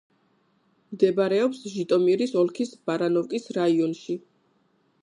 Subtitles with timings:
[0.95, 4.19] მდებარეობს ჟიტომირის ოლქის ბარანოვკის რაიონში.